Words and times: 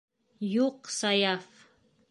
Юҡ, 0.53 0.91
Саяф! 0.97 1.49